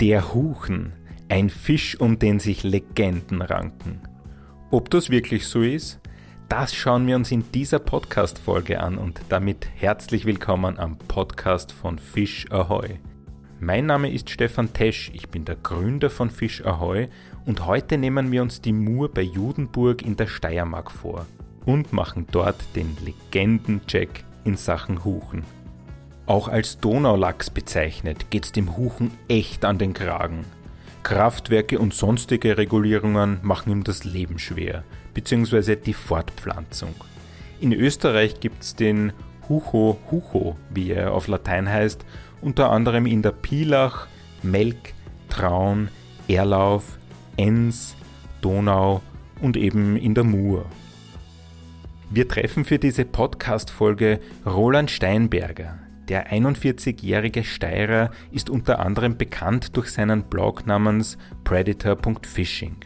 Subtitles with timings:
[0.00, 0.92] Der Huchen,
[1.30, 4.02] ein Fisch, um den sich Legenden ranken.
[4.70, 6.00] Ob das wirklich so ist?
[6.50, 11.98] Das schauen wir uns in dieser Podcast-Folge an und damit herzlich willkommen am Podcast von
[11.98, 13.00] Fish Ahoy.
[13.58, 17.08] Mein Name ist Stefan Tesch, ich bin der Gründer von Fish Ahoy
[17.46, 21.24] und heute nehmen wir uns die Mur bei Judenburg in der Steiermark vor
[21.64, 25.42] und machen dort den Legenden-Check in Sachen Huchen.
[26.26, 30.44] Auch als Donaulachs bezeichnet, geht's dem Huchen echt an den Kragen.
[31.04, 34.82] Kraftwerke und sonstige Regulierungen machen ihm das Leben schwer,
[35.14, 36.94] beziehungsweise die Fortpflanzung.
[37.60, 39.12] In Österreich gibt's den
[39.48, 42.04] Hucho Hucho, wie er auf Latein heißt,
[42.40, 44.08] unter anderem in der Pielach,
[44.42, 44.94] Melk,
[45.28, 45.90] Traun,
[46.26, 46.98] Erlauf,
[47.36, 47.94] Enns,
[48.40, 49.00] Donau
[49.40, 50.66] und eben in der Mur.
[52.10, 55.78] Wir treffen für diese Podcast-Folge Roland Steinberger,
[56.08, 62.76] der 41-jährige Steirer ist unter anderem bekannt durch seinen Blog namens Predator.fishing.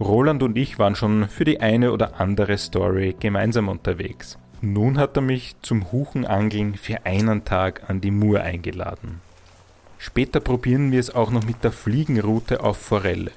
[0.00, 4.38] Roland und ich waren schon für die eine oder andere Story gemeinsam unterwegs.
[4.60, 9.20] Nun hat er mich zum Huchenangeln für einen Tag an die Mur eingeladen.
[9.98, 13.30] Später probieren wir es auch noch mit der Fliegenroute auf Forelle.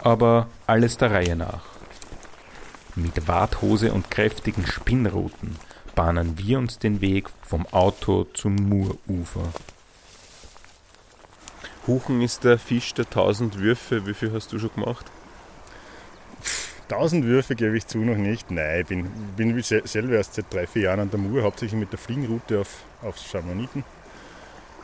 [0.00, 1.62] Aber alles der Reihe nach.
[2.96, 5.56] Mit Warthose und kräftigen Spinnruten
[5.98, 9.52] bahnen wir uns den Weg vom Auto zum Murufer.
[11.88, 14.06] Huchen ist der Fisch der 1000 Würfe.
[14.06, 15.06] Wie viel hast du schon gemacht?
[16.84, 18.48] 1000 Würfe gebe ich zu noch nicht.
[18.52, 21.90] Nein, ich bin, bin selber erst seit drei, vier Jahren an der Mur, hauptsächlich mit
[21.90, 23.82] der Fliegenroute auf, auf Schamoniten.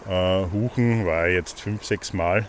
[0.08, 2.48] Äh, Huchen war jetzt fünf, sechs Mal.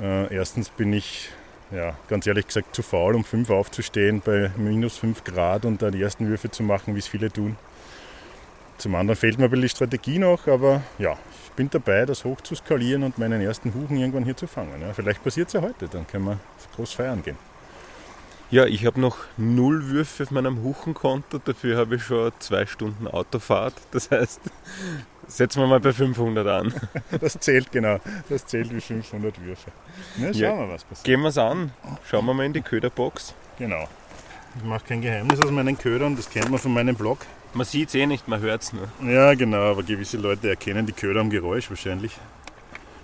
[0.00, 1.30] Äh, erstens bin ich
[1.74, 5.92] ja, ganz ehrlich gesagt zu faul, um fünf aufzustehen bei minus fünf Grad und dann
[5.92, 7.56] die ersten Würfe zu machen, wie es viele tun.
[8.78, 12.24] Zum anderen fehlt mir ein bisschen die Strategie noch, aber ja, ich bin dabei, das
[12.24, 14.80] hoch zu skalieren und meinen ersten Huchen irgendwann hier zu fangen.
[14.80, 16.38] Ja, vielleicht passiert es ja heute, dann können wir
[16.76, 17.36] groß feiern gehen.
[18.52, 23.06] Ja, ich habe noch null Würfe auf meinem Huchenkonto, dafür habe ich schon zwei Stunden
[23.08, 23.72] Autofahrt.
[23.92, 24.42] Das heißt,
[25.26, 26.74] setzen wir mal bei 500 an.
[27.22, 27.98] Das zählt genau,
[28.28, 29.70] das zählt wie 500 Würfe.
[30.18, 31.04] Na, schauen ja, wir, was passiert.
[31.04, 31.72] Gehen wir es an.
[32.04, 33.34] Schauen wir mal in die Köderbox.
[33.58, 33.88] Genau.
[34.58, 37.20] Ich mache kein Geheimnis aus meinen Ködern, das kennt man von meinem Blog.
[37.54, 38.86] Man sieht es eh nicht, man hört es nur.
[39.10, 42.18] Ja, genau, aber gewisse Leute erkennen die Köder am Geräusch wahrscheinlich.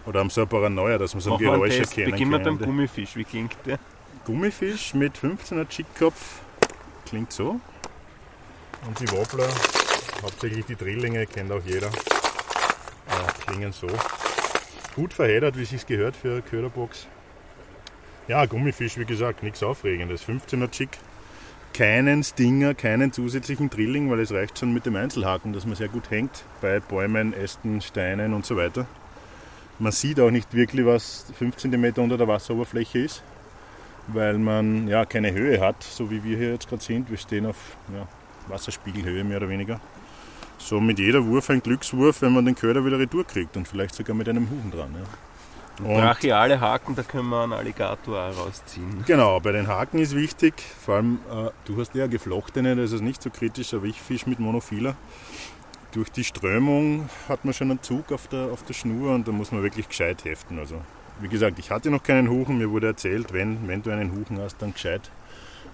[0.05, 3.17] Oder haben so ein Paranoia, dass man so ein Geräusch erkennen Beginnen wir beim Gummifisch,
[3.17, 3.79] wie klingt der?
[4.29, 6.41] Gummifisch mit 15er Chickkopf
[7.07, 7.59] klingt so.
[8.87, 9.49] Und die Wobbler,
[10.23, 13.87] hauptsächlich die Drillinge, kennt auch jeder, äh, klingen so.
[14.95, 17.07] Gut verheddert, wie es gehört für Köderbox.
[18.29, 20.29] Ja, Gummifisch, wie gesagt, nichts Aufregendes.
[20.29, 20.91] 15er Chick,
[21.73, 25.89] keinen Stinger, keinen zusätzlichen Drilling, weil es reicht schon mit dem Einzelhaken, dass man sehr
[25.89, 28.85] gut hängt bei Bäumen, Ästen, Steinen und so weiter.
[29.79, 33.23] Man sieht auch nicht wirklich, was 5 cm unter der Wasseroberfläche ist
[34.09, 37.11] weil man ja keine Höhe hat, so wie wir hier jetzt gerade sind.
[37.11, 37.57] Wir stehen auf
[37.95, 38.07] ja,
[38.49, 39.81] Wasserspiegelhöhe mehr oder weniger.
[40.59, 43.95] So mit jeder Wurf ein Glückswurf, wenn man den Köder wieder retour kriegt und vielleicht
[43.95, 44.95] sogar mit einem Huchen dran.
[44.95, 45.05] Ja.
[45.81, 49.05] Brachiale Haken, da können wir einen Alligator auch rausziehen.
[49.07, 50.55] Genau, bei den Haken ist wichtig,
[50.85, 54.27] vor allem äh, du hast ja geflochtene, das ist nicht so kritisch, aber ich fisch
[54.27, 54.97] mit Monophiler.
[55.93, 59.33] Durch die Strömung hat man schon einen Zug auf der, auf der Schnur und da
[59.33, 60.59] muss man wirklich gescheit heften.
[60.59, 60.83] Also
[61.21, 62.59] wie gesagt, ich hatte noch keinen Huchen.
[62.59, 65.11] Mir wurde erzählt, wenn, wenn du einen Huchen hast, dann gescheit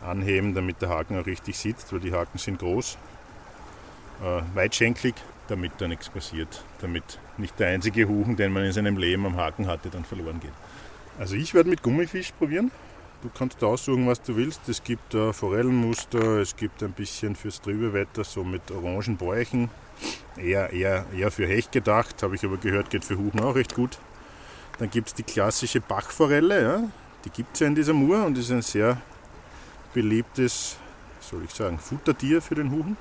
[0.03, 2.99] anheben, damit der Haken auch richtig sitzt, weil die Haken sind groß,
[4.22, 5.15] äh, weitschenklig,
[5.49, 9.37] damit da nichts passiert, damit nicht der einzige Huchen, den man in seinem Leben am
[9.37, 10.53] Haken hatte, dann verloren geht.
[11.19, 12.71] Also ich werde mit Gummifisch probieren.
[13.22, 14.69] Du kannst aussuchen, was du willst.
[14.69, 19.71] Es gibt äh, Forellenmuster, es gibt ein bisschen fürs Trübewetter, so mit orangen Bäuchen.
[20.37, 23.75] Eher, eher, eher für Hecht gedacht, habe ich aber gehört, geht für Huchen auch recht
[23.75, 23.99] gut.
[24.78, 26.82] Dann gibt es die klassische Bachforelle, ja.
[27.24, 28.96] die gibt es ja in dieser Mur und ist ein sehr
[29.92, 30.76] beliebtes,
[31.20, 32.96] soll ich sagen, Futtertier für den Huchen.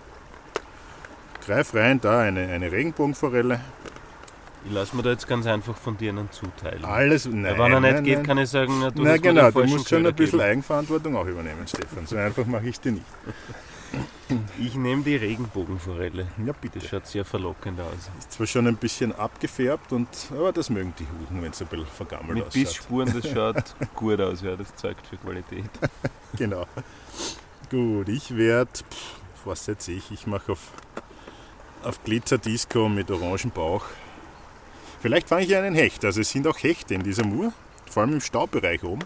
[1.45, 3.59] Greif rein, da eine, eine Regenbogenforelle.
[4.65, 6.86] Ich lasse mir da jetzt ganz einfach von dir einen zuteilen.
[6.86, 7.57] Alles, nein.
[7.57, 8.25] Wenn er nicht nein, geht, nein.
[8.25, 10.39] kann ich sagen, du Na genau, du musst schon ein bisschen.
[10.39, 12.06] Eigenverantwortung auch übernehmen, Stefan.
[12.06, 13.06] So einfach mache ich dir nicht.
[14.60, 16.28] Ich nehme die Regenbogenforelle.
[16.45, 16.80] Ja, bitte.
[16.80, 18.10] Das schaut sehr verlockend aus.
[18.18, 21.68] Ist zwar schon ein bisschen abgefärbt, und, aber das mögen die Huchen, wenn es ein
[21.68, 22.56] bisschen vergammelt Mit ausschaut.
[22.56, 25.69] Mit Bissspuren, das schaut gut aus, ja, das zeugt für Qualität.
[26.38, 26.66] genau.
[27.69, 28.72] Gut, ich werde,
[29.45, 30.12] was setze ich?
[30.12, 30.72] Ich mache auf,
[31.84, 33.86] auf Glitzer Disco mit orangen Bauch.
[35.01, 36.06] Vielleicht fange ich einen Hecht.
[36.06, 37.51] Also es sind auch Hechte in dieser Mur,
[37.89, 39.06] vor allem im Staubereich oben.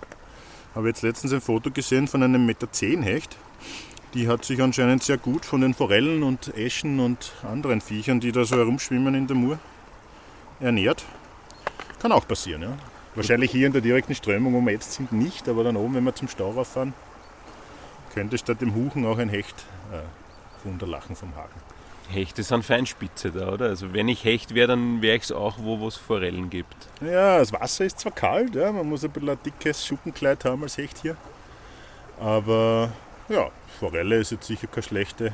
[0.76, 3.36] Habe jetzt letztens ein Foto gesehen von einem Meter 10 Hecht.
[4.14, 8.32] Die hat sich anscheinend sehr gut von den Forellen und Eschen und anderen Viechern, die
[8.32, 9.60] da so herumschwimmen in der Mur,
[10.60, 11.04] ernährt.
[12.00, 12.78] Kann auch passieren, ja.
[13.16, 16.04] Wahrscheinlich hier in der direkten Strömung, wo wir jetzt sind, nicht, aber dann oben, wenn
[16.04, 16.94] wir zum Stau rauffahren,
[18.14, 21.60] könnte statt dem Huchen auch ein Hecht äh, runterlachen vom Haken.
[22.10, 23.66] Hechte sind Feinspitze da, oder?
[23.66, 26.76] Also wenn ich Hecht wäre, dann wäre ich es auch, wo es Forellen gibt.
[27.02, 30.64] Ja, das Wasser ist zwar kalt, ja, man muss ein bisschen ein dickes Schuppenkleid haben
[30.64, 31.18] als Hecht hier.
[32.20, 32.92] Aber
[33.30, 35.34] ja, Forelle ist jetzt sicher keine schlechte,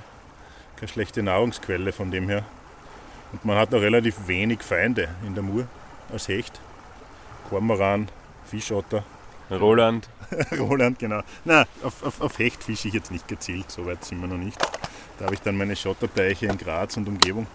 [0.76, 2.44] keine schlechte Nahrungsquelle von dem her.
[3.32, 5.68] Und man hat noch relativ wenig Feinde in der Mur
[6.12, 6.60] als Hecht.
[7.50, 8.10] Kormoran,
[8.46, 9.04] Fischotter.
[9.52, 10.08] Roland.
[10.58, 11.22] Roland, genau.
[11.46, 14.38] Na, auf, auf, auf Hecht fische ich jetzt nicht gezielt, so weit sind wir noch
[14.38, 14.60] nicht.
[15.20, 17.48] Da habe ich dann meine Schotterteiche in Graz und Umgebung.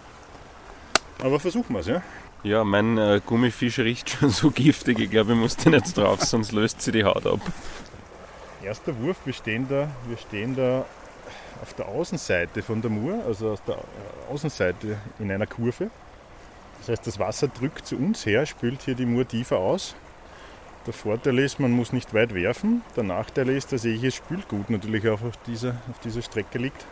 [1.21, 2.01] Aber versuchen wir es, ja?
[2.43, 4.99] Ja, mein äh, Gummifisch riecht schon so giftig.
[4.99, 7.41] Ich glaube, ich muss den jetzt drauf, sonst löst sie die Haut ab.
[8.63, 10.85] Erster Wurf, wir stehen da, wir stehen da
[11.61, 13.77] auf der Außenseite von der Mur, also aus der
[14.29, 15.89] Außenseite in einer Kurve.
[16.79, 19.95] Das heißt, das Wasser drückt zu uns her, spült hier die Mur tiefer aus.
[20.85, 22.81] Der Vorteil ist, man muss nicht weit werfen.
[22.97, 26.85] Der Nachteil ist, dass eh hier Spülgut natürlich auch auf dieser, auf dieser Strecke liegt.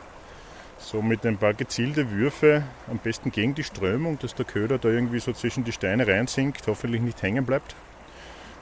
[0.80, 4.90] So mit ein paar gezielte Würfe, am besten gegen die Strömung, dass der Köder da
[4.90, 7.76] irgendwie so zwischen die Steine reinsinkt, hoffentlich nicht hängen bleibt.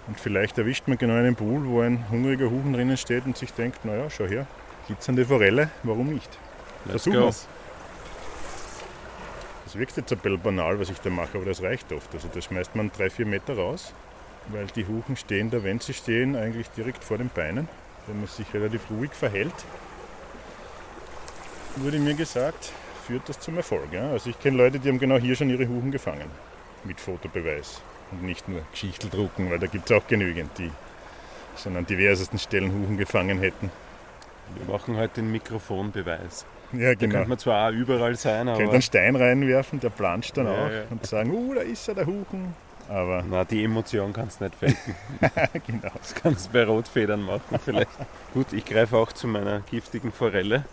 [0.08, 3.54] Und vielleicht erwischt man genau einen Pool, wo ein hungriger Huchen drinnen steht und sich
[3.54, 4.46] denkt, naja, schau her,
[4.88, 6.30] glitzernde Forelle, warum nicht?
[6.86, 7.26] Let's Versuchen go.
[7.26, 7.48] wir's.
[9.66, 12.14] Das wirkt jetzt ein bisschen banal, was ich da mache, aber das reicht oft.
[12.14, 13.94] Also das schmeißt man drei, vier Meter raus,
[14.50, 17.68] weil die Huchen stehen da, wenn sie stehen, eigentlich direkt vor den Beinen,
[18.06, 19.54] wenn man sich relativ ruhig verhält.
[21.78, 22.72] Wurde mir gesagt,
[23.06, 23.92] führt das zum Erfolg.
[23.92, 24.12] Ja?
[24.12, 26.30] Also ich kenne Leute, die haben genau hier schon ihre Huchen gefangen,
[26.84, 27.82] mit Fotobeweis.
[28.12, 30.72] Und nicht nur Geschichtel drucken, weil da gibt es auch genügend, die
[31.58, 33.72] schon an diversesten Stellen Huchen gefangen hätten.
[34.56, 36.46] Wir machen heute den Mikrofonbeweis.
[36.74, 40.38] Ja, Da könnte man zwar auch überall sein, Könnt aber einen Stein reinwerfen, der planscht
[40.38, 40.84] dann Ja, auch ja.
[40.90, 42.54] und sagen, uh, da ist er, der Huchen.
[42.88, 45.62] Aber na, die Emotion kannst du nicht faken.
[45.66, 45.92] genau.
[45.98, 47.90] Das kannst du bei Rotfedern machen vielleicht.
[48.34, 50.66] Gut, ich greife auch zu meiner giftigen Forelle.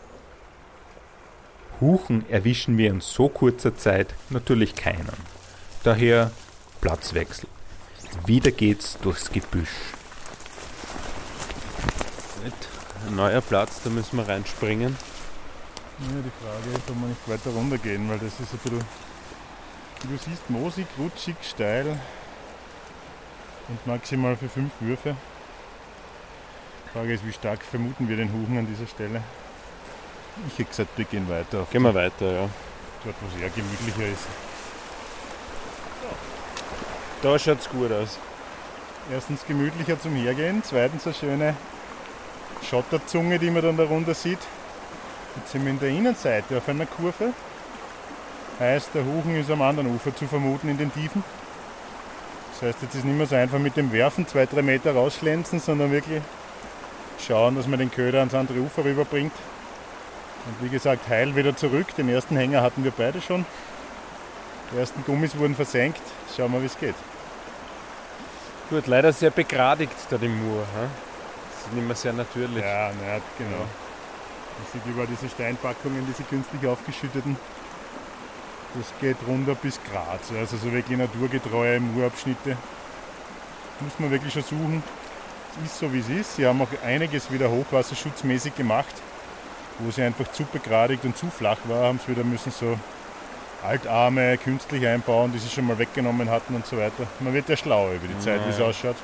[1.81, 5.09] Huchen erwischen wir in so kurzer Zeit natürlich keinen.
[5.85, 6.31] Daher
[6.83, 7.49] Platzwechsel.
[8.27, 9.71] Wieder geht's durchs Gebüsch.
[13.07, 14.97] Ein neuer Platz, da müssen wir reinspringen.
[16.01, 18.81] Ja, die Frage ist, ob wir nicht weiter runtergehen, weil das ist ein bisschen,
[20.03, 21.99] wie du siehst, moosig, rutschig, steil
[23.69, 25.17] und maximal für fünf Würfe.
[26.87, 29.23] Die Frage ist, wie stark vermuten wir den Huchen an dieser Stelle?
[30.49, 32.49] Ich hätte gesagt, wir gehen weiter Gehen wir weiter, ja.
[33.05, 34.27] dort, wo es eher gemütlicher ist.
[37.23, 38.19] Da schaut's gut aus.
[39.13, 41.55] Erstens gemütlicher zum Hergehen, zweitens eine schöne
[42.69, 44.41] Schotterzunge, die man dann darunter sieht.
[45.37, 47.33] Jetzt sind wir in der Innenseite auf einer Kurve.
[48.59, 51.23] Heißt, der Huchen ist am anderen Ufer zu vermuten in den Tiefen.
[52.53, 55.61] Das heißt, jetzt ist nicht mehr so einfach mit dem Werfen zwei, drei Meter rausschlänzen,
[55.61, 56.23] sondern wirklich
[57.25, 59.33] schauen, dass man den Köder ans andere Ufer rüberbringt.
[60.47, 61.95] Und wie gesagt, heil wieder zurück.
[61.97, 63.47] Den ersten Hänger hatten wir beide schon.
[64.73, 66.03] Die ersten Gummis wurden versenkt.
[66.37, 66.97] Schauen wir, wie es geht.
[68.71, 70.65] Gut, leider sehr begradigt da die Mur.
[70.75, 70.87] He?
[71.51, 72.63] Das ist nicht mehr sehr natürlich.
[72.63, 73.59] Ja, naja, genau.
[73.59, 77.37] Man sieht über diese Steinpackungen, diese künstlich aufgeschütteten.
[78.75, 80.33] Das geht runter bis Graz.
[80.39, 82.57] Also so wirklich naturgetreue Murabschnitte.
[83.81, 84.83] Muss man wirklich schon suchen.
[85.59, 86.37] Es ist so wie es ist.
[86.37, 88.95] Sie haben auch einiges wieder hochwasserschutzmäßig gemacht.
[89.79, 92.79] Wo sie einfach zu begradigt und zu flach war, haben sie wieder müssen so
[93.63, 97.07] Altarme künstlich einbauen, die sie schon mal weggenommen hatten und so weiter.
[97.21, 98.97] Man wird ja schlauer über die Zeit, wie es ausschaut.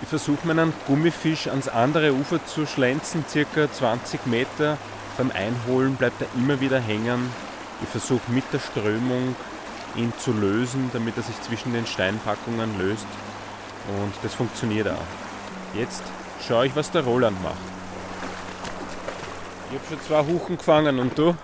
[0.00, 4.78] Ich versuche meinen Gummifisch ans andere Ufer zu schlänzen, circa 20 Meter.
[5.16, 7.30] Beim Einholen bleibt er immer wieder hängen.
[7.82, 9.34] Ich versuche mit der Strömung
[9.96, 13.06] ihn zu lösen, damit er sich zwischen den Steinpackungen löst.
[14.00, 15.74] Und das funktioniert auch.
[15.74, 16.02] Jetzt
[16.46, 17.56] schaue ich, was der Roland macht.
[19.70, 21.34] Ich habe schon zwei Huchen gefangen und du?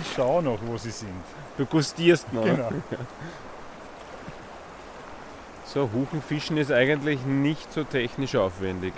[0.00, 1.10] Ich schaue noch, wo sie sind.
[1.56, 2.44] Du gustierst noch.
[2.44, 2.70] Genau.
[5.66, 8.92] So, Huchenfischen ist eigentlich nicht so technisch aufwendig.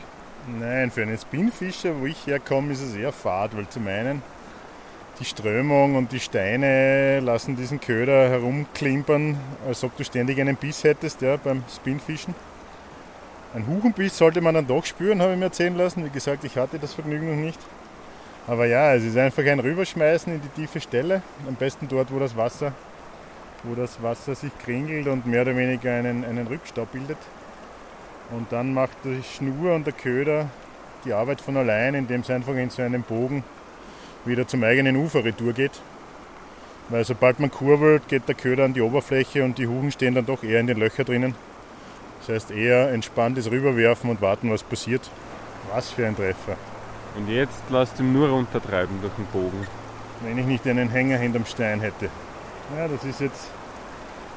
[0.46, 4.22] Nein, für einen Spinnfischer, wo ich herkomme, ist es eher fad, weil zum einen
[5.18, 10.84] die Strömung und die Steine lassen diesen Köder herumklimpern, als ob du ständig einen Biss
[10.84, 12.34] hättest ja, beim Spinnfischen.
[13.54, 16.04] Ein Huchenbiss sollte man dann doch spüren, habe ich mir erzählen lassen.
[16.04, 17.58] Wie gesagt, ich hatte das Vergnügen noch nicht.
[18.46, 21.22] Aber ja, es ist einfach ein Rüberschmeißen in die tiefe Stelle.
[21.48, 22.72] Am besten dort, wo das Wasser,
[23.64, 27.18] wo das Wasser sich kringelt und mehr oder weniger einen, einen Rückstau bildet.
[28.30, 30.48] Und dann macht die Schnur und der Köder
[31.04, 33.42] die Arbeit von allein, indem es einfach in so einem Bogen
[34.24, 35.80] wieder zum eigenen Ufer retour geht.
[36.88, 40.26] Weil sobald man kurbelt, geht der Köder an die Oberfläche und die Huchen stehen dann
[40.26, 41.34] doch eher in den Löchern drinnen.
[42.20, 45.10] Das heißt eher entspanntes Rüberwerfen und warten, was passiert.
[45.72, 46.56] Was für ein Treffer.
[47.16, 49.66] Und jetzt lasst ihn nur runtertreiben durch den Bogen.
[50.23, 52.11] Wenn ich nicht einen Hänger hinterm Stein hätte.
[52.76, 53.49] Ja, das ist jetzt,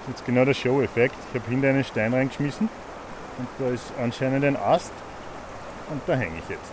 [0.07, 1.15] jetzt genau der Show-Effekt.
[1.29, 2.69] Ich habe hinter einen Stein reingeschmissen
[3.37, 4.93] und da ist anscheinend ein Ast
[5.89, 6.71] und da hänge ich jetzt.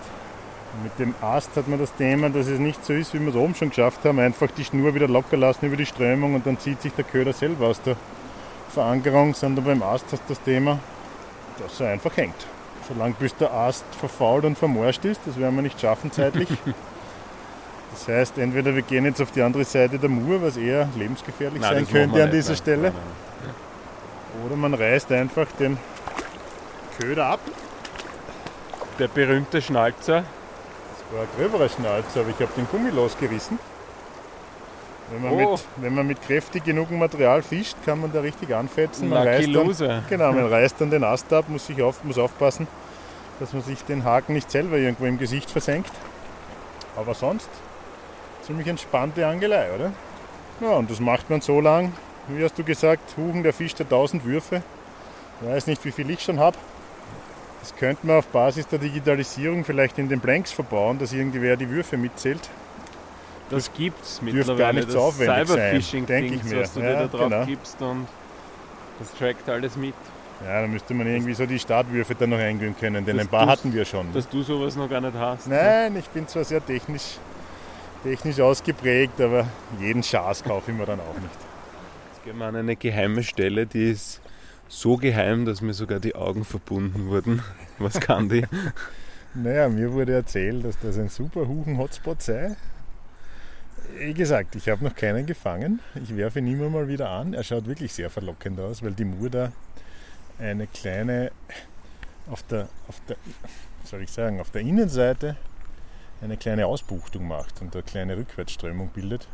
[0.74, 3.28] Und mit dem Ast hat man das Thema, dass es nicht so ist, wie wir
[3.28, 4.18] es oben schon geschafft haben.
[4.18, 7.32] Einfach die Schnur wieder locker lassen über die Strömung und dann zieht sich der Köder
[7.32, 7.96] selber aus der
[8.68, 10.78] Verankerung, sondern beim Ast hast du das Thema,
[11.58, 12.46] dass er einfach hängt.
[12.88, 16.48] Solange bis der Ast verfault und vermorscht ist, das werden wir nicht schaffen zeitlich.
[17.92, 21.62] Das heißt, entweder wir gehen jetzt auf die andere Seite der Mur, was eher lebensgefährlich
[21.62, 22.56] Nein, sein könnte an nicht, dieser nein.
[22.58, 22.82] Stelle.
[22.82, 25.78] Nein, Oder man reißt einfach den
[27.00, 27.40] Köder ab.
[28.98, 30.24] Der berühmte Schnalzer.
[30.24, 33.58] Das war ein gröberer Schnalzer, aber ich habe den Gummi losgerissen.
[35.12, 35.52] Wenn man, Oh.
[35.52, 39.08] mit, wenn man mit kräftig genug Material fischt, kann man da richtig anfetzen.
[39.08, 42.18] Man Lucky reißt dann, genau, man reißt dann den Ast ab, muss, sich auf, muss
[42.18, 42.66] aufpassen,
[43.38, 45.92] dass man sich den Haken nicht selber irgendwo im Gesicht versenkt.
[46.96, 47.48] Aber sonst
[48.42, 49.92] ziemlich entspannte Angelei, oder?
[50.60, 51.92] Ja, und das macht man so lang,
[52.28, 54.62] wie hast du gesagt, Hugen, der fischt ja 1000 Würfe.
[55.40, 56.56] Ich weiß nicht, wie viel ich schon habe.
[57.60, 61.68] Das könnte man auf Basis der Digitalisierung vielleicht in den Blanks verbauen, dass irgendwer die
[61.68, 62.48] Würfe mitzählt.
[63.50, 64.58] Das gibt's Dürfte mittlerweile.
[64.58, 65.00] gar nicht das so
[66.54, 66.60] mir.
[66.62, 67.46] was du Ja, dir da drauf genau.
[67.46, 68.06] gibst und
[68.98, 69.94] das trackt alles mit.
[70.44, 73.30] Ja, da müsste man irgendwie so die Startwürfe dann noch eingehen können, denn Das ein
[73.30, 74.12] paar hatten wir schon.
[74.12, 75.46] Dass du sowas noch gar nicht hast.
[75.48, 77.18] Nein, ich bin zwar sehr technisch,
[78.02, 79.46] technisch ausgeprägt, aber
[79.80, 81.30] jeden Schaß kaufe ich mir dann auch nicht.
[82.12, 84.20] Jetzt gehen wir an eine geheime Stelle, die ist
[84.68, 87.42] so geheim, dass mir sogar die Augen verbunden wurden.
[87.78, 88.44] Was kann die?
[89.38, 92.56] Naja, mir wurde erzählt, dass das ein super Huchen-Hotspot sei.
[93.98, 95.80] Wie gesagt, ich habe noch keinen gefangen.
[95.94, 97.34] Ich werfe ihn immer mal wieder an.
[97.34, 99.52] Er schaut wirklich sehr verlockend aus, weil die Mur da
[100.38, 101.32] eine kleine,
[102.30, 103.16] auf der, auf der,
[103.84, 105.36] soll ich sagen, auf der Innenseite
[106.20, 109.28] eine kleine Ausbuchtung macht und eine kleine Rückwärtsströmung bildet.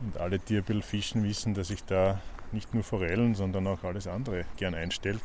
[0.00, 2.20] Und alle, die ein bisschen fischen, wissen, dass ich da
[2.52, 5.22] nicht nur Forellen, sondern auch alles andere gern einstellt.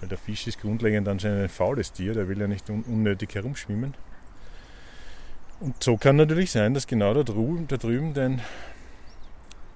[0.00, 3.34] Weil der Fisch ist grundlegend anscheinend ein faules Tier, der will ja nicht un unnötig
[3.34, 3.94] herumschwimmen.
[5.60, 8.40] Und so kann natürlich sein, dass genau da drüben, da drüben dein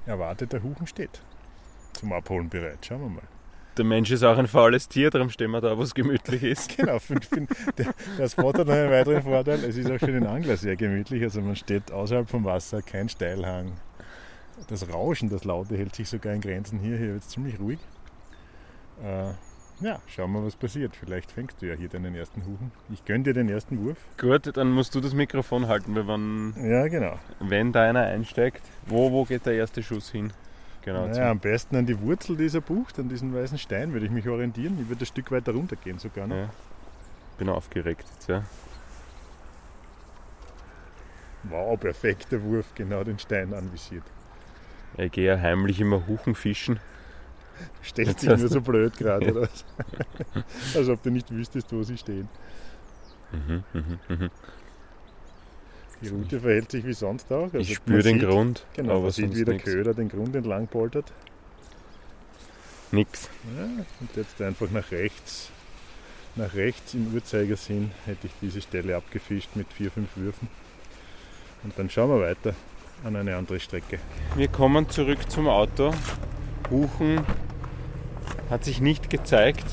[0.06, 1.20] erwarteter Huchen steht.
[1.94, 2.78] Zum Abholen bereit.
[2.86, 3.22] Schauen wir mal.
[3.76, 6.76] Der Mensch ist auch ein faules Tier, darum stehen wir da, wo es gemütlich ist.
[6.76, 7.14] Genau, für,
[7.78, 9.64] der, der Spot hat noch einen weiteren Vorteil.
[9.64, 11.22] Es ist auch für den Angler sehr gemütlich.
[11.22, 13.72] Also man steht außerhalb vom Wasser, kein Steilhang.
[14.68, 16.98] Das Rauschen, das Laute hält sich sogar in Grenzen hier.
[16.98, 17.78] Hier wird es ziemlich ruhig.
[19.02, 19.32] Äh,
[19.80, 20.94] ja, schauen wir, was passiert.
[20.96, 22.70] Vielleicht fängst du ja hier deinen ersten Huchen.
[22.92, 23.98] Ich gönne dir den ersten Wurf.
[24.20, 27.18] Gut, dann musst du das Mikrofon halten, weil wenn, Ja, genau.
[27.40, 30.32] wenn da einer einsteigt, wo, wo geht der erste Schuss hin?
[30.84, 31.06] Genau.
[31.06, 34.28] Naja, am besten an die Wurzel dieser Bucht, an diesen weißen Stein würde ich mich
[34.28, 34.78] orientieren.
[34.80, 36.36] Ich würde ein Stück weiter runtergehen sogar noch.
[36.36, 36.50] Ja.
[37.38, 38.42] Bin aufgeregt jetzt, ja.
[41.44, 44.04] Wow, perfekter Wurf, genau den Stein anvisiert.
[44.96, 46.78] Ich gehe ja heimlich immer Huchen fischen.
[47.84, 49.42] Stellst dich hast nur so blöd gerade, oder?
[49.42, 49.64] was?
[50.76, 52.28] Als ob du nicht wüsstest, wo sie stehen.
[53.32, 54.30] Mhm, mhm, mhm.
[56.02, 57.44] Die Route verhält sich wie sonst auch.
[57.44, 59.64] Also Ich spüre den sieht- Grund, Genau, aber man sieht, wie der nix.
[59.64, 61.12] Köder den Grund entlang poltert.
[62.90, 63.30] Nix.
[63.56, 63.64] Ja,
[64.00, 65.50] und jetzt einfach nach rechts.
[66.34, 70.48] Nach rechts im Uhrzeigersinn hätte ich diese Stelle abgefischt mit vier, fünf Würfen.
[71.62, 72.54] Und dann schauen wir weiter
[73.04, 73.98] an eine andere Strecke.
[74.36, 75.92] Wir kommen zurück zum Auto.
[76.70, 77.20] Huchen
[78.52, 79.64] hat sich nicht gezeigt.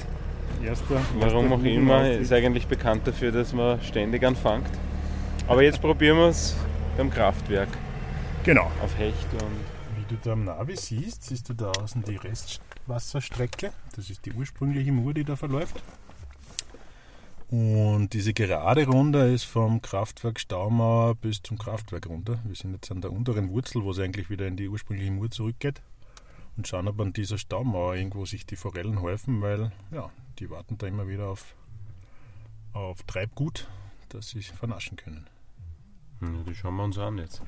[0.66, 4.70] Erster, Warum auch immer, ist eigentlich bekannt dafür, dass man ständig anfängt.
[5.48, 6.56] Aber jetzt probieren wir es
[6.96, 7.68] beim Kraftwerk
[8.44, 8.72] Genau.
[8.82, 13.72] auf Hecht und Wie du da am Navi siehst, siehst du da außen die Restwasserstrecke.
[13.98, 15.76] Das ist die ursprüngliche Mur, die da verläuft.
[17.52, 22.40] Und diese gerade Runde ist vom Kraftwerk Staumauer bis zum Kraftwerk runter.
[22.46, 25.30] Wir sind jetzt an der unteren Wurzel, wo es eigentlich wieder in die ursprüngliche Mur
[25.32, 25.82] zurückgeht.
[26.60, 30.78] Und schauen, ob an dieser Staumauer irgendwo sich die Forellen häufen, weil ja, die warten
[30.78, 31.56] da immer wieder auf,
[32.74, 33.70] auf Treibgut,
[34.10, 35.28] das sie vernaschen können.
[36.20, 37.42] Ja, die schauen wir uns an jetzt.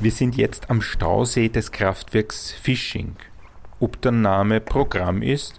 [0.00, 3.16] Wir sind jetzt am Stausee des Kraftwerks Fishing.
[3.80, 5.56] Ob der Name Programm ist?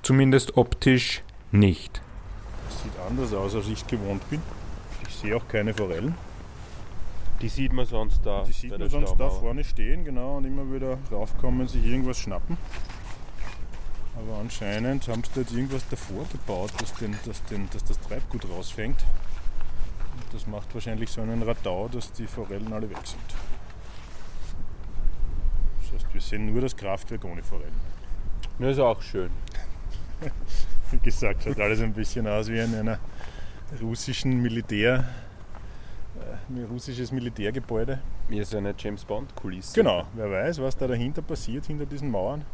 [0.00, 2.00] Zumindest optisch nicht.
[2.66, 4.40] Das sieht anders aus, als ich es gewohnt bin.
[5.06, 6.14] Ich sehe auch keine Forellen.
[7.40, 8.42] Die sieht man sonst da.
[8.44, 12.56] Die sieht man sonst da vorne stehen, genau, und immer wieder raufkommen, sich irgendwas schnappen.
[14.16, 18.00] Aber anscheinend haben sie da jetzt irgendwas davor gebaut, dass, den, dass, den, dass das
[18.00, 19.04] Treibgut rausfängt.
[20.14, 23.20] Und das macht wahrscheinlich so einen Radau, dass die Forellen alle weg sind.
[25.82, 27.74] Das heißt, wir sehen nur das Kraftwerk ohne Forellen.
[28.60, 29.30] Ja, ist auch schön.
[30.92, 33.00] Wie gesagt, schaut alles ein bisschen aus wie in einer
[33.82, 35.08] russischen Militär,
[36.48, 38.00] ein russisches Militärgebäude.
[38.28, 39.74] Wie so eine James Bond-Kulisse.
[39.74, 42.44] Genau, wer weiß, was da dahinter passiert, hinter diesen Mauern.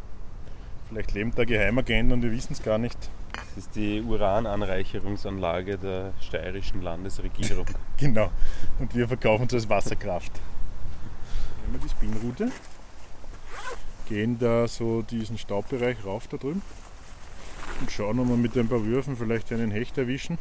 [0.88, 2.98] Vielleicht leben da Geheimagenten und wir wissen es gar nicht.
[3.32, 7.66] Das ist die Urananreicherungsanlage der steirischen Landesregierung.
[7.96, 8.30] Genau.
[8.78, 10.32] Und wir verkaufen es als Wasserkraft.
[11.66, 12.50] Nehmen wir die Spinnroute,
[14.08, 16.62] gehen da so diesen Staubbereich rauf da drüben
[17.80, 20.38] und schauen, ob wir mit ein paar Würfen vielleicht einen Hecht erwischen.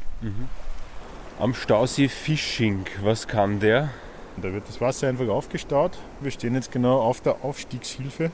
[1.40, 3.92] Am Stausee Fishing, was kann der?
[4.36, 5.98] Da wird das Wasser einfach aufgestaut.
[6.20, 8.30] Wir stehen jetzt genau auf der Aufstiegshilfe.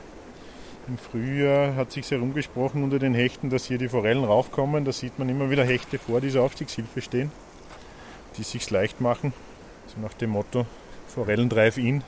[0.88, 4.84] Im Frühjahr hat sich herumgesprochen unter den Hechten, dass hier die Forellen raufkommen.
[4.84, 7.30] Da sieht man immer wieder Hechte vor dieser Aufstiegshilfe stehen,
[8.38, 9.32] die sich leicht machen.
[9.86, 10.66] So nach dem Motto
[11.06, 12.02] Forellen Drive-In.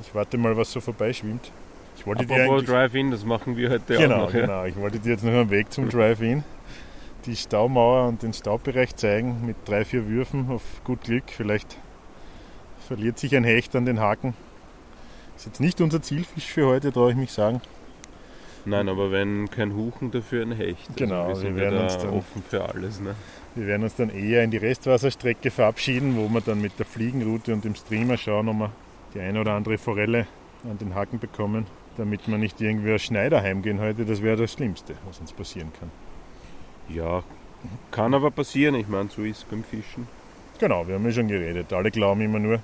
[0.00, 1.52] Ich warte mal, was so vorbeischwimmt.
[1.96, 4.34] Ich wollte dir Apropos eigentlich, Drive-In, das machen wir heute genau, auch noch.
[4.34, 4.40] Ja?
[4.40, 4.64] genau.
[4.64, 6.42] Ich wollte dir jetzt noch am Weg zum Drive-In
[7.26, 11.24] die Staumauer und den Staubbereich zeigen mit drei, vier Würfen auf gut Glück.
[11.28, 11.76] Vielleicht
[12.86, 14.34] verliert sich ein Hecht an den Haken.
[15.36, 17.60] Ist jetzt nicht unser Zielfisch für heute, traue ich mich sagen.
[18.64, 20.88] Nein, aber wenn kein Huchen dafür ein Hecht.
[20.88, 23.00] Also Genau, wir wir sind werden uns da dann- offen für alles.
[23.00, 23.14] Ne?
[23.54, 27.52] Wir werden uns dann eher in die Restwasserstrecke verabschieden, wo wir dann mit der Fliegenroute
[27.52, 28.70] und dem Streamer schauen, ob wir
[29.14, 30.26] die eine oder andere Forelle
[30.64, 34.04] an den Haken bekommen, damit wir nicht irgendwie als Schneider heimgehen heute.
[34.04, 35.90] Das wäre das Schlimmste, was uns passieren kann.
[36.88, 37.22] Ja,
[37.90, 38.74] kann aber passieren.
[38.74, 40.06] Ich meine, so ist es beim Fischen.
[40.58, 41.72] Genau, wir haben ja schon geredet.
[41.72, 42.60] Alle glauben immer nur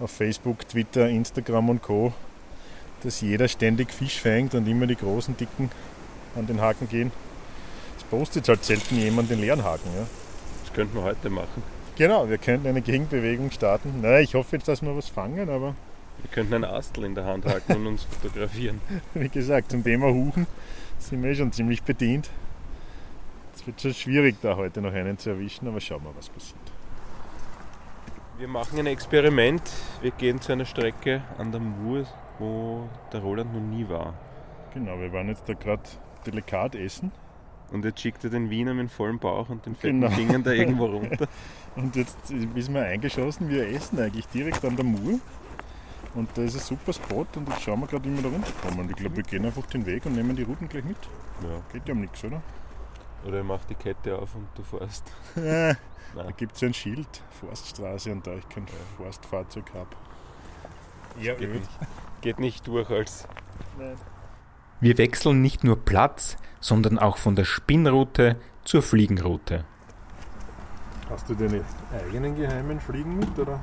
[0.00, 2.12] auf Facebook, Twitter, Instagram und Co.,
[3.02, 5.70] dass jeder ständig Fisch fängt und immer die großen, dicken
[6.36, 7.10] an den Haken gehen.
[7.96, 9.90] Es postet halt selten jemand den leeren Haken.
[9.94, 10.06] Ja?
[10.64, 11.62] Das könnten wir heute machen.
[11.96, 14.00] Genau, wir könnten eine Gegenbewegung starten.
[14.00, 15.74] Naja, ich hoffe jetzt, dass wir was fangen, aber
[16.22, 18.80] Wir könnten einen Astel in der Hand halten und uns fotografieren.
[19.14, 20.46] wie gesagt, zum Thema Huchen
[20.98, 22.30] sind wir schon ziemlich bedient.
[23.62, 26.58] Es wird schon schwierig, da heute noch einen zu erwischen, aber schauen wir, was passiert.
[28.36, 29.62] Wir machen ein Experiment.
[30.00, 32.04] Wir gehen zu einer Strecke an der Mur,
[32.40, 34.14] wo der Roland noch nie war.
[34.74, 35.84] Genau, wir waren jetzt da gerade
[36.26, 37.12] delikat essen
[37.70, 40.12] Und jetzt schickt er den Wiener mit vollem Bauch und den fetten Genau.
[40.12, 41.28] Fingern da irgendwo runter.
[41.76, 45.20] und jetzt ist mir eingeschossen, wir essen eigentlich direkt an der Mur.
[46.16, 48.90] Und da ist ein super Spot und jetzt schauen wir gerade, wie wir da runterkommen.
[48.90, 50.96] Ich glaube, wir gehen einfach den Weg und nehmen die Routen gleich mit.
[51.44, 51.60] Ja.
[51.72, 52.42] Geht ja um nichts, oder?
[53.26, 55.04] Oder er macht die Kette auf und du fährst.
[55.34, 55.76] da
[56.14, 56.34] Nein.
[56.36, 59.90] gibt es ja ein Schild, Forststraße, und da ich kein Forstfahrzeug habe.
[61.20, 61.70] Ja, Geht nicht,
[62.22, 63.28] geht nicht durch als.
[64.80, 69.64] Wir wechseln nicht nur Platz, sondern auch von der Spinnroute zur Fliegenroute.
[71.10, 73.60] Hast du deine eigenen geheimen Fliegen mit, oder?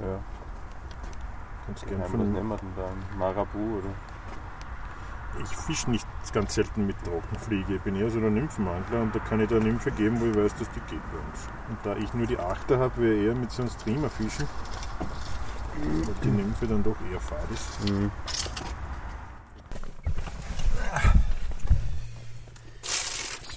[0.00, 0.20] Ja,
[1.68, 3.16] Kannst Nein, gerne was von nehmen wir denn da?
[3.18, 3.90] Marabu oder?
[5.42, 7.76] Ich fische nicht ganz selten mit Trockenfliege.
[7.76, 10.36] Ich bin eher so der Nymphenangler und da kann ich der Nymphe geben, wo ich
[10.36, 11.48] weiß, dass die geht bei uns.
[11.70, 14.46] Und da ich nur die Achter habe, ich eher mit so einem Streamer fischen.
[15.80, 17.90] Weil die Nymphe dann doch eher fad ist.
[17.90, 18.10] Mhm.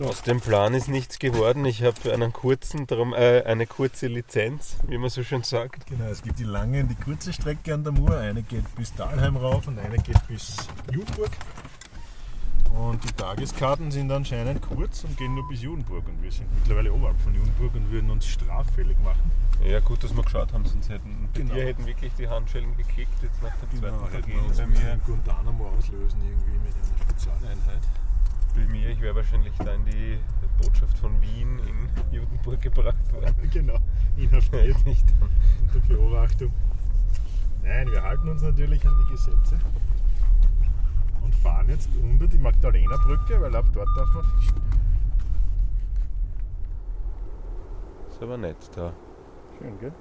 [0.01, 1.63] So, Aus dem Plan ist nichts geworden.
[1.65, 5.85] Ich habe einen kurzen, darum äh, eine kurze Lizenz, wie man so schön sagt.
[5.85, 8.17] genau, es gibt die lange und die kurze Strecke an der Mur.
[8.17, 10.57] Eine geht bis Dahlheim rauf und eine geht bis
[10.91, 11.29] Judenburg.
[12.77, 16.07] Und die Tageskarten sind anscheinend kurz und gehen nur bis Judenburg.
[16.07, 19.29] Und wir sind mittlerweile oberhalb von Judenburg und würden uns straffällig machen.
[19.63, 21.53] Ja, gut, dass wir geschaut haben, sonst hätten Genau.
[21.53, 24.35] wir hätten wirklich die Handschellen gekickt jetzt nach dem zweiten hätten Vergehen.
[24.41, 27.81] wir uns Bei mir, Guantanamo auslösen irgendwie mit einer Spezialeinheit.
[28.55, 30.17] bei mir, ich wäre wahrscheinlich da in die
[30.61, 33.35] Botschaft von Wien in Judenburg gebracht worden.
[33.53, 33.77] genau,
[34.17, 35.05] inhaftiert Nicht.
[35.61, 36.51] unter Beobachtung.
[37.63, 39.59] Nein, wir halten uns natürlich an die Gesetze
[41.23, 44.61] und fahren jetzt unter die Magdalena-Brücke, weil ab dort darf man fischen.
[48.09, 48.93] Ist aber nett da.
[49.57, 49.93] Schön, gell?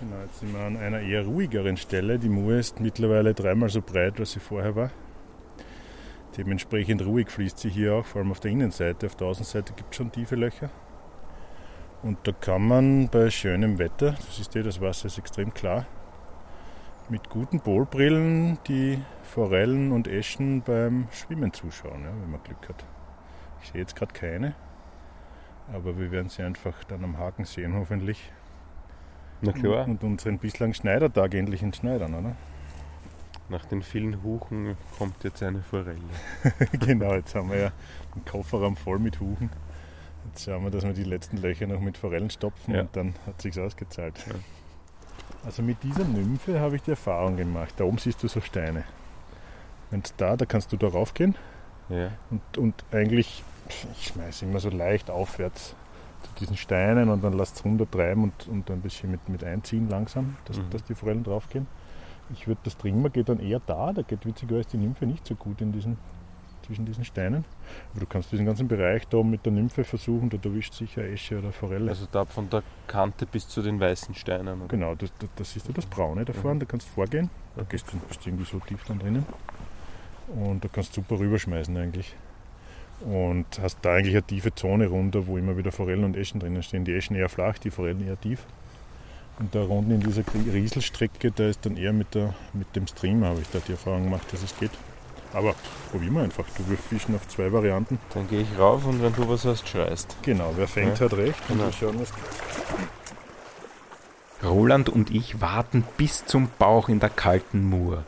[0.00, 2.18] Genau, jetzt sind wir an einer eher ruhigeren Stelle.
[2.18, 4.90] Die Mur ist mittlerweile dreimal so breit, als sie vorher war.
[6.36, 9.06] Dementsprechend ruhig fließt sie hier auch, vor allem auf der Innenseite.
[9.06, 10.70] Auf der Außenseite gibt es schon tiefe Löcher.
[12.02, 15.84] Und da kann man bei schönem Wetter, das ist eh, das Wasser ist extrem klar,
[17.10, 22.84] mit guten Polbrillen die Forellen und Eschen beim Schwimmen zuschauen, ja, wenn man Glück hat.
[23.62, 24.54] Ich sehe jetzt gerade keine,
[25.72, 28.30] aber wir werden sie einfach dann am Haken sehen, hoffentlich.
[29.40, 32.36] Na klar, Und unseren bislang Schneidertag endlich entschneidern, oder?
[33.50, 35.96] nach den vielen Huchen kommt jetzt eine Forelle.
[36.80, 37.72] genau, jetzt haben wir ja
[38.14, 39.48] einen Kofferraum voll mit Huchen.
[40.26, 42.82] Jetzt schauen wir, dass wir die letzten Löcher noch mit Forellen stopfen Ja.
[42.82, 44.22] und dann hat sich's ausgezahlt.
[44.28, 44.34] Ja.
[45.48, 47.72] Also mit dieser Nymphe habe ich die Erfahrung gemacht.
[47.78, 48.84] Da oben siehst du so Steine.
[49.90, 51.36] Wenn da, da kannst du da raufgehen
[51.88, 52.10] Ja.
[52.28, 53.42] Und, und eigentlich,
[53.94, 55.74] ich schmeiße immer so leicht aufwärts
[56.22, 59.88] zu diesen Steinen und dann lasst es runtertreiben und, und ein bisschen mit, mit einziehen
[59.88, 60.68] langsam, dass, Mhm.
[60.68, 61.66] dass die Forellen draufgehen.
[62.34, 65.34] Ich würde das Trimmer geht dann eher da, da geht witzigerweise die Nymphe nicht so
[65.34, 65.96] gut in diesen,
[66.66, 67.44] zwischen diesen Steinen.
[67.92, 71.38] Aber du kannst diesen ganzen Bereich da mit der Nymphe versuchen, da erwischt sicher Esche
[71.38, 71.90] oder Forelle.
[71.90, 74.62] Also da von der Kante bis zu den weißen Steinen.
[74.62, 74.68] Oder?
[74.68, 77.30] Genau, das, das, das ist ja das Braune da vorne, da kannst du vorgehen.
[77.56, 79.26] Da gehst du, bist du irgendwie so tief dann drinnen.
[80.28, 82.14] Und da kannst du super rüberschmeißen eigentlich.
[83.00, 86.62] Und hast da eigentlich eine tiefe Zone runter, wo immer wieder Forellen und Eschen drinnen
[86.62, 86.84] stehen.
[86.84, 88.44] Die Eschen eher flach, die Forellen eher tief.
[89.38, 93.28] Und da unten in dieser Rieselstrecke, da ist dann eher mit, der, mit dem Streamer,
[93.28, 94.72] habe ich da die Erfahrung gemacht, dass es geht.
[95.34, 95.54] Aber
[95.90, 96.44] probieren wir einfach.
[96.56, 97.98] Du wirst Fischen auf zwei Varianten.
[98.14, 100.16] Dann gehe ich rauf und wenn du was hast, schreist.
[100.22, 101.04] Genau, wer fängt, Ja.
[101.06, 101.38] hat recht.
[101.48, 101.64] Und Genau.
[101.66, 102.12] wir schauen, was
[104.42, 108.04] Roland und ich warten bis zum Bauch in der kalten Mur.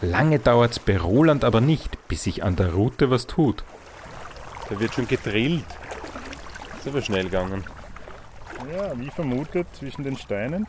[0.00, 3.64] Lange dauert's bei Roland aber nicht, bis sich an der Route was tut.
[4.68, 5.64] Da wird schon gedrillt.
[6.78, 7.64] Ist aber schnell gegangen.
[8.72, 10.66] Ja, wie vermutet, zwischen den Steinen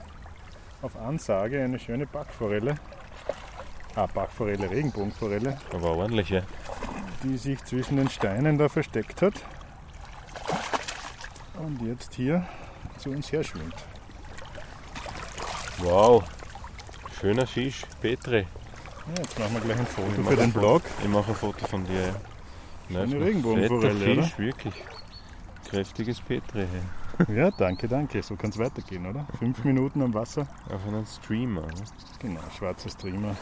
[0.81, 2.75] auf Ansage eine schöne Backforelle.
[3.95, 6.41] Ah, Backforelle, Regenbogenforelle, Aber ordentlich, ja.
[7.23, 9.33] die sich zwischen den Steinen da versteckt hat
[11.57, 12.45] und jetzt hier
[12.97, 13.75] zu uns her schwimmt.
[15.79, 16.23] Wow.
[17.19, 17.81] Schöner Fisch.
[18.01, 18.39] Petri.
[18.39, 18.45] Ja,
[19.17, 20.51] jetzt machen wir gleich ein Foto für den.
[20.53, 20.81] Blog.
[21.01, 22.13] Ich mache ein Foto von dir, ja.
[22.87, 24.23] Schöne ist ein Regenbogenforelle, fetter oder?
[24.23, 24.73] Fisch, wirklich.
[25.69, 26.61] Kräftiges Petri.
[26.61, 27.33] Ja.
[27.33, 28.23] Ja, danke, danke.
[28.23, 29.27] So kann es weitergehen, oder?
[29.39, 30.47] Fünf Minuten am Wasser.
[30.73, 31.61] Auf einen Streamer.
[31.63, 31.73] ne?
[32.19, 33.35] Genau, schwarzer Streamer.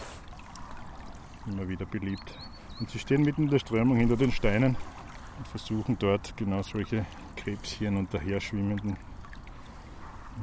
[1.47, 2.37] Immer wieder beliebt.
[2.79, 4.75] Und sie stehen mitten in der Strömung hinter den Steinen
[5.37, 7.05] und versuchen dort genau solche
[7.35, 8.97] Krebschen und daher schwimmenden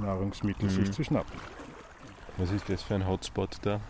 [0.00, 0.70] Nahrungsmittel Mhm.
[0.70, 1.38] sich zu schnappen.
[2.36, 3.80] Was ist das für ein Hotspot da?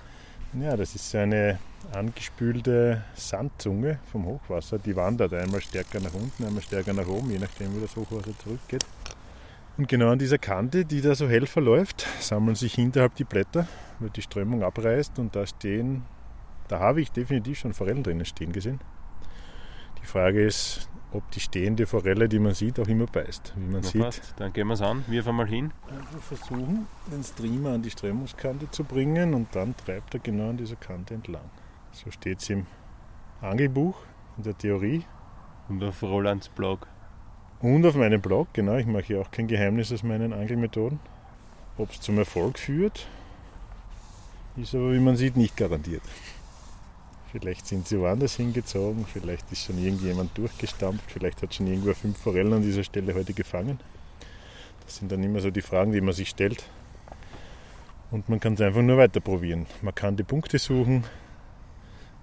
[0.52, 1.58] Ja, das ist so eine
[1.92, 4.78] angespülte Sandzunge vom Hochwasser.
[4.78, 8.38] Die wandert einmal stärker nach unten, einmal stärker nach oben, je nachdem wie das Hochwasser
[8.38, 8.84] zurückgeht.
[9.76, 13.66] Und genau an dieser Kante, die da so hell verläuft, sammeln sich hinterhalb die Blätter,
[13.98, 16.02] weil die Strömung abreißt und da stehen,
[16.68, 18.80] da habe ich definitiv schon Forellen drinnen stehen gesehen.
[20.02, 23.54] Die Frage ist, ob die stehende Forelle, die man sieht, auch immer beißt.
[23.56, 24.34] Wie man Na sieht, passt.
[24.36, 25.04] Dann gehen wir es an.
[25.06, 25.72] Wirf einmal hin.
[25.88, 30.56] Einfach versuchen, den Streamer an die Strömungskante zu bringen und dann treibt er genau an
[30.56, 31.44] dieser Kante entlang.
[31.92, 32.66] So steht es im
[33.40, 33.96] Angelbuch,
[34.36, 35.04] in der Theorie
[35.68, 36.86] Und auf Rolands Blog.
[37.60, 38.48] und auf meinem Blog.
[38.52, 40.98] Genau, ich mache ja auch kein Geheimnis aus meinen Angelmethoden.
[41.78, 43.06] Ob es zum Erfolg führt,
[44.56, 46.02] ist aber, wie man sieht, nicht garantiert.
[47.36, 52.16] Vielleicht sind sie woanders hingezogen, vielleicht ist schon irgendjemand durchgestampft, vielleicht hat schon irgendwer fünf
[52.16, 53.80] Forellen an dieser Stelle heute gefangen.
[54.84, 56.64] Das sind dann immer so die Fragen, die man sich stellt.
[58.12, 59.66] Und man kann es einfach nur weiter probieren.
[59.82, 61.02] Man kann die Punkte suchen,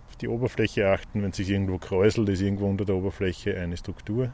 [0.08, 4.32] auf die Oberfläche achten, wenn sich irgendwo kräuselt, ist irgendwo unter der Oberfläche eine Struktur.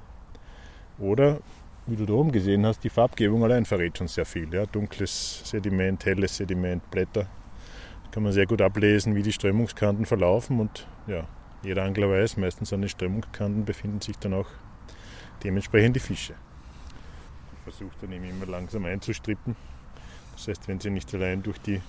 [0.99, 1.39] Oder,
[1.87, 4.53] wie du da oben gesehen hast, die Farbgebung allein verrät schon sehr viel.
[4.53, 4.67] Ja?
[4.67, 7.27] Dunkles Sediment, helles Sediment, Blätter.
[8.11, 11.27] Kann man sehr gut ablesen, wie die Strömungskanten verlaufen und ja,
[11.63, 14.47] jeder Angler weiß, meistens an den Strömungskanten befinden sich dann auch
[15.43, 16.33] dementsprechend die Fische.
[17.57, 19.55] Ich versuche dann eben immer langsam einzustrippen.
[20.33, 21.81] Das heißt, wenn sie nicht allein durch die,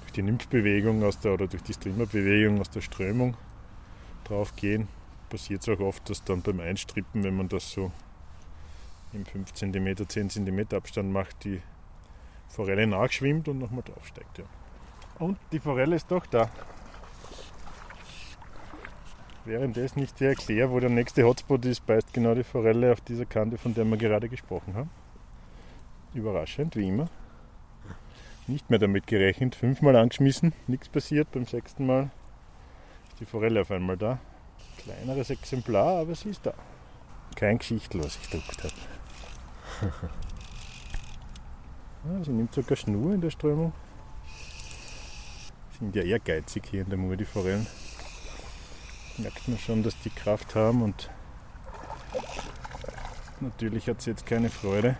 [0.00, 3.36] durch die Nymphbewegung aus der, oder durch die Streamerbewegung aus der Strömung
[4.24, 4.88] drauf gehen,
[5.28, 7.92] passiert es auch oft, dass dann beim Einstrippen, wenn man das so
[9.12, 11.60] im 5 cm, 10 cm Abstand macht, die
[12.48, 14.38] Forelle nachschwimmt und nochmal draufsteigt.
[14.38, 14.44] Ja.
[15.20, 16.48] Und die Forelle ist doch da.
[19.44, 23.26] Währenddessen ich dir erkläre, wo der nächste Hotspot ist, beißt genau die Forelle auf dieser
[23.26, 24.90] Kante, von der wir gerade gesprochen haben.
[26.14, 27.08] Überraschend, wie immer.
[28.46, 29.54] Nicht mehr damit gerechnet.
[29.54, 31.30] Fünfmal angeschmissen, nichts passiert.
[31.32, 32.10] Beim sechsten Mal
[33.10, 34.18] ist die Forelle auf einmal da.
[34.78, 36.54] Kleineres Exemplar, aber sie ist da.
[37.36, 40.10] Kein Geschichtel, was ich gedruckt habe.
[42.02, 43.74] Ah, sie nimmt sogar Schnur in der Strömung.
[45.80, 47.66] Sind ja eher geizig hier in der Mur, die Forellen.
[49.16, 51.10] Merkt man schon, dass die Kraft haben und
[53.40, 54.96] natürlich hat sie jetzt keine Freude,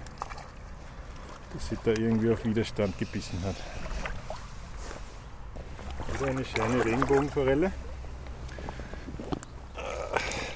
[1.53, 3.57] dass sie da irgendwie auf Widerstand gebissen hat.
[6.13, 7.73] Also eine schöne Regenbogenforelle.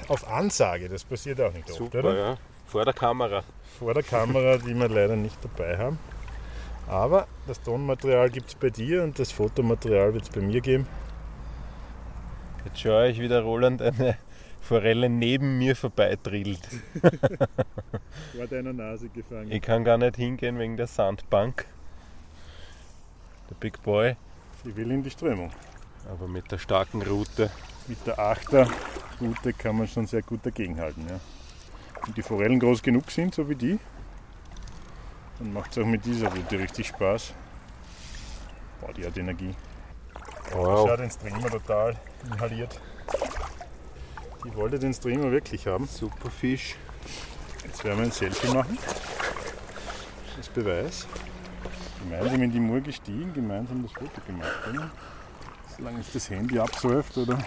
[0.08, 2.16] Auf Ansage, das passiert auch nicht oft, Super, oder?
[2.16, 2.36] ja.
[2.66, 3.44] Vor der Kamera.
[3.78, 5.98] vor der Kamera, die wir leider nicht dabei haben.
[6.86, 10.86] Aber das Tonmaterial gibt es bei dir und das Fotomaterial wird es bei mir geben.
[12.64, 14.16] Jetzt schaue ich, wie der Roland eine
[14.60, 16.66] Forelle neben mir vorbeidrillt.
[18.36, 19.50] Vor deiner Nase gefangen.
[19.50, 21.66] Ich kann gar nicht hingehen wegen der Sandbank.
[23.50, 24.16] Der Big Boy.
[24.64, 25.50] Sie will in die Strömung.
[26.10, 27.50] Aber mit der starken Route.
[27.86, 28.66] Mit der Achter
[29.18, 31.06] gute kann man schon sehr gut dagegenhalten.
[31.08, 31.20] Ja.
[32.04, 33.78] Wenn die Forellen groß genug sind, so wie die,
[35.38, 37.34] dann macht es auch mit dieser Route richtig Spaß.
[38.80, 39.54] Boah, die hat Energie.
[40.52, 40.88] Wow.
[40.88, 42.80] Schau den Streamer total inhaliert.
[44.44, 45.86] Die wollte den Streamer wirklich haben.
[45.86, 46.76] Super Fisch.
[47.64, 48.78] Jetzt werden wir ein Selfie machen.
[50.36, 51.06] Als Beweis.
[52.02, 54.52] Gemeinsam in die Mur gestiegen, gemeinsam das Foto gemacht.
[54.68, 54.90] Oder?
[55.76, 57.38] Solange es das Handy absäuft oder.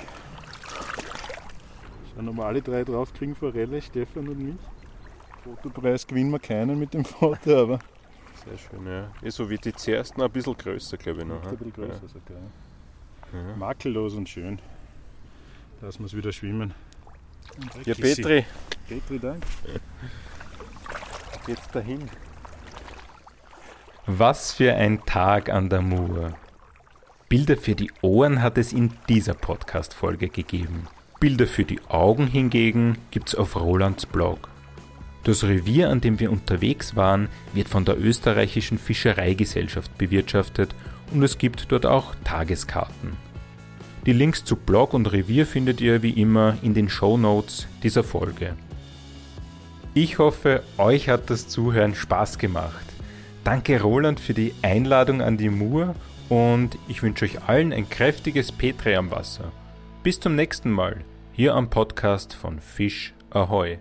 [2.15, 4.57] Schauen, ob wir alle drei draufkriegen, Forelle, Stefan und mich.
[5.55, 7.79] Fotopreis gewinnen wir keinen mit dem Foto, aber.
[8.45, 9.09] Sehr schön, ja.
[9.21, 11.27] Eh, so wie die zuerst noch ein bisschen größer, glaube ich.
[11.27, 12.07] Noch, ein bisschen größer ja.
[12.07, 12.41] sogar.
[13.33, 13.55] Ja.
[13.57, 14.59] Makellos und schön.
[15.81, 16.73] Lassen wir es wieder schwimmen.
[17.85, 18.45] Ja, Petri.
[18.87, 19.47] Petri, danke.
[21.45, 22.09] Geht's dahin?
[24.05, 26.33] Was für ein Tag an der Mur.
[27.29, 30.87] Bilder für die Ohren hat es in dieser Podcast-Folge gegeben.
[31.19, 34.49] Bilder für die Augen hingegen gibt's auf Rolands Blog.
[35.27, 40.73] Das Revier, an dem wir unterwegs waren, wird von der österreichischen Fischereigesellschaft bewirtschaftet
[41.11, 43.17] und es gibt dort auch Tageskarten.
[44.05, 48.05] Die Links zu Blog und Revier findet ihr wie immer in den Show Notes dieser
[48.05, 48.55] Folge.
[49.93, 52.85] Ich hoffe, euch hat das Zuhören Spaß gemacht.
[53.43, 55.93] Danke Roland für die Einladung an die Mur
[56.29, 59.51] und ich wünsche euch allen ein kräftiges Petre am Wasser.
[60.03, 63.79] Bis zum nächsten Mal, hier am Podcast von Fisch Ahoy.